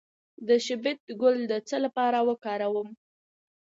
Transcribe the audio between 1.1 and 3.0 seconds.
ګل د څه لپاره وکاروم؟